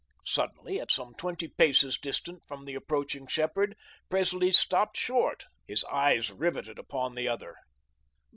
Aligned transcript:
Suddenly, 0.25 0.79
at 0.79 0.89
some 0.89 1.13
twenty 1.13 1.47
paces 1.47 1.95
distant 1.95 2.41
from 2.47 2.65
the 2.65 2.73
approaching 2.73 3.27
shepherd, 3.27 3.75
Presley 4.09 4.51
stopped 4.51 4.97
short, 4.97 5.45
his 5.67 5.83
eyes 5.83 6.31
riveted 6.31 6.79
upon 6.79 7.13
the 7.13 7.27
other. 7.27 7.53